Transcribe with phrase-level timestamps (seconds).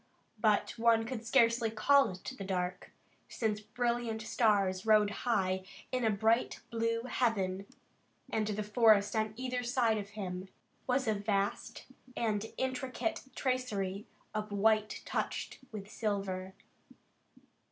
[0.39, 2.91] But one could scarcely call it the dark,
[3.29, 7.67] since brilliant stars rode high in a bright blue heaven,
[8.27, 10.47] and the forest on either side of him
[10.87, 11.85] was a vast
[12.17, 16.55] and intricate tracery of white touched with silver.